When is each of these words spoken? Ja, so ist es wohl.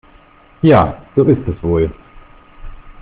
Ja, 0.63 1.05
so 1.15 1.25
ist 1.25 1.47
es 1.47 1.61
wohl. 1.61 1.93